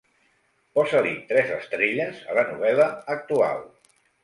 [0.79, 3.65] Posa-li tres estrelles a la novel·la actual